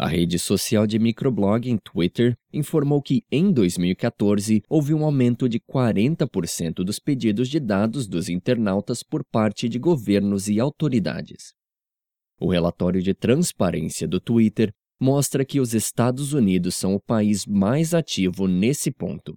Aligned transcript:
A 0.00 0.06
rede 0.06 0.38
social 0.38 0.86
de 0.86 0.96
microblog 0.96 1.68
em 1.68 1.76
Twitter 1.76 2.38
informou 2.52 3.02
que, 3.02 3.24
em 3.32 3.50
2014, 3.50 4.62
houve 4.68 4.94
um 4.94 5.04
aumento 5.04 5.48
de 5.48 5.58
40% 5.58 6.84
dos 6.84 7.00
pedidos 7.00 7.48
de 7.48 7.58
dados 7.58 8.06
dos 8.06 8.28
internautas 8.28 9.02
por 9.02 9.24
parte 9.24 9.68
de 9.68 9.76
governos 9.76 10.48
e 10.48 10.60
autoridades. 10.60 11.52
O 12.38 12.48
relatório 12.48 13.02
de 13.02 13.12
transparência 13.12 14.06
do 14.06 14.20
Twitter 14.20 14.72
mostra 15.00 15.44
que 15.44 15.58
os 15.58 15.74
Estados 15.74 16.32
Unidos 16.32 16.76
são 16.76 16.94
o 16.94 17.00
país 17.00 17.44
mais 17.44 17.92
ativo 17.92 18.46
nesse 18.46 18.92
ponto. 18.92 19.36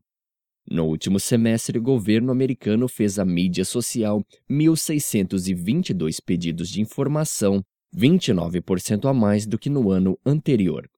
No 0.70 0.86
último 0.86 1.20
semestre, 1.20 1.80
o 1.80 1.82
governo 1.82 2.32
americano 2.32 2.88
fez 2.88 3.18
à 3.18 3.25
mídia 3.25 3.66
social 3.66 4.23
1.622 4.48 6.20
pedidos 6.23 6.70
de 6.70 6.81
informação 6.81 7.63
29% 7.95 9.08
a 9.09 9.13
mais 9.13 9.45
do 9.45 9.59
que 9.59 9.70
no 9.70 9.91
ano 9.91 10.18
anterior. 10.26 10.90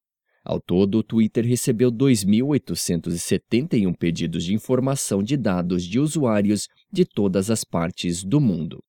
Ao 0.43 0.59
todo, 0.59 0.97
o 0.97 1.03
Twitter 1.03 1.45
recebeu 1.45 1.91
2.871 1.91 3.95
pedidos 3.97 4.43
de 4.43 4.53
informação 4.53 5.23
de 5.23 5.37
dados 5.37 5.85
de 5.85 5.99
usuários 5.99 6.67
de 6.91 7.05
todas 7.05 7.49
as 7.49 7.63
partes 7.63 8.21
do 8.23 8.41
mundo. 8.41 8.83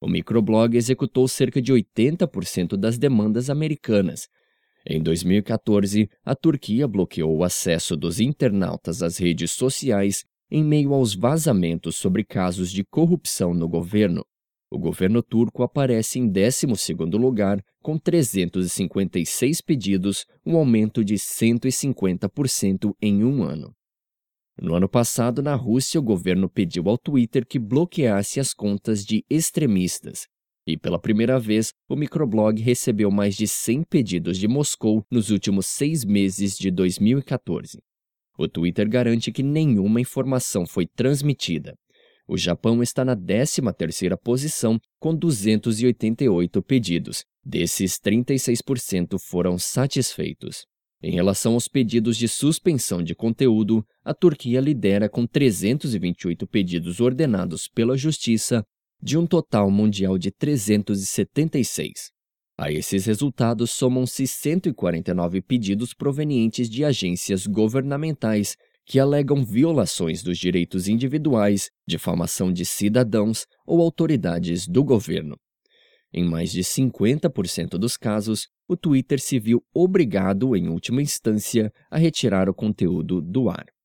O 0.00 0.08
microblog 0.08 0.76
executou 0.76 1.28
cerca 1.28 1.60
de 1.60 1.72
80% 1.72 2.76
das 2.76 2.98
demandas 2.98 3.50
americanas. 3.50 4.28
Em 4.86 5.02
2014, 5.02 6.08
a 6.24 6.34
Turquia 6.34 6.88
bloqueou 6.88 7.36
o 7.36 7.44
acesso 7.44 7.96
dos 7.96 8.20
internautas 8.20 9.02
às 9.02 9.18
redes 9.18 9.52
sociais 9.52 10.24
em 10.50 10.62
meio 10.62 10.92
aos 10.92 11.14
vazamentos 11.14 11.96
sobre 11.96 12.24
casos 12.24 12.70
de 12.70 12.84
corrupção 12.84 13.54
no 13.54 13.68
governo. 13.68 14.24
O 14.74 14.78
governo 14.78 15.22
turco 15.22 15.62
aparece 15.62 16.18
em 16.18 16.28
12º 16.28 17.16
lugar, 17.16 17.64
com 17.80 17.96
356 17.96 19.60
pedidos, 19.60 20.26
um 20.44 20.56
aumento 20.56 21.04
de 21.04 21.14
150% 21.14 22.92
em 23.00 23.22
um 23.22 23.44
ano. 23.44 23.72
No 24.60 24.74
ano 24.74 24.88
passado, 24.88 25.40
na 25.40 25.54
Rússia, 25.54 26.00
o 26.00 26.02
governo 26.02 26.48
pediu 26.48 26.88
ao 26.88 26.98
Twitter 26.98 27.46
que 27.46 27.56
bloqueasse 27.56 28.40
as 28.40 28.52
contas 28.52 29.04
de 29.04 29.24
extremistas. 29.30 30.26
E 30.66 30.76
pela 30.76 30.98
primeira 30.98 31.38
vez, 31.38 31.72
o 31.88 31.94
microblog 31.94 32.60
recebeu 32.60 33.12
mais 33.12 33.36
de 33.36 33.46
100 33.46 33.84
pedidos 33.84 34.36
de 34.36 34.48
Moscou 34.48 35.04
nos 35.08 35.30
últimos 35.30 35.66
seis 35.66 36.04
meses 36.04 36.58
de 36.58 36.72
2014. 36.72 37.78
O 38.36 38.48
Twitter 38.48 38.88
garante 38.88 39.30
que 39.30 39.44
nenhuma 39.44 40.00
informação 40.00 40.66
foi 40.66 40.84
transmitida. 40.84 41.76
O 42.26 42.38
Japão 42.38 42.82
está 42.82 43.04
na 43.04 43.14
13ª 43.14 44.16
posição 44.16 44.80
com 44.98 45.14
288 45.14 46.62
pedidos. 46.62 47.24
Desses, 47.44 47.98
36% 47.98 49.18
foram 49.18 49.58
satisfeitos. 49.58 50.64
Em 51.02 51.12
relação 51.12 51.52
aos 51.52 51.68
pedidos 51.68 52.16
de 52.16 52.26
suspensão 52.26 53.02
de 53.02 53.14
conteúdo, 53.14 53.84
a 54.02 54.14
Turquia 54.14 54.58
lidera 54.58 55.06
com 55.06 55.26
328 55.26 56.46
pedidos 56.46 56.98
ordenados 56.98 57.68
pela 57.68 57.94
Justiça, 57.94 58.64
de 59.02 59.18
um 59.18 59.26
total 59.26 59.70
mundial 59.70 60.16
de 60.16 60.30
376. 60.30 62.10
A 62.56 62.72
esses 62.72 63.04
resultados 63.04 63.72
somam-se 63.72 64.26
149 64.26 65.42
pedidos 65.42 65.92
provenientes 65.92 66.70
de 66.70 66.84
agências 66.84 67.46
governamentais 67.46 68.56
que 68.86 69.00
alegam 69.00 69.44
violações 69.44 70.22
dos 70.22 70.38
direitos 70.38 70.88
individuais, 70.88 71.70
difamação 71.86 72.52
de 72.52 72.64
cidadãos 72.64 73.46
ou 73.66 73.80
autoridades 73.80 74.66
do 74.66 74.84
governo. 74.84 75.36
Em 76.12 76.22
mais 76.22 76.52
de 76.52 76.62
50% 76.62 77.70
dos 77.70 77.96
casos, 77.96 78.46
o 78.68 78.76
Twitter 78.76 79.20
se 79.20 79.38
viu 79.38 79.62
obrigado, 79.74 80.54
em 80.54 80.68
última 80.68 81.02
instância, 81.02 81.72
a 81.90 81.98
retirar 81.98 82.48
o 82.48 82.54
conteúdo 82.54 83.20
do 83.20 83.50
ar. 83.50 83.66